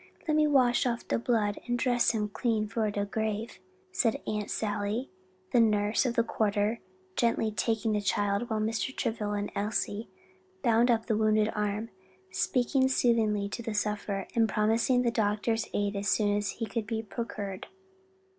[0.27, 3.59] Let me wash off de blood an' dress him clean for de grave,"
[3.91, 5.11] said Aunt Sally,
[5.51, 6.79] the nurse of the quarter,
[7.15, 8.95] gently taking the child, while Mr.
[8.95, 10.09] Travilla and Elsie
[10.63, 11.91] bound up the wounded arm,
[12.31, 16.87] speaking soothingly to the sufferer, and promising the doctor's aid as soon as it could
[16.87, 17.67] be procured.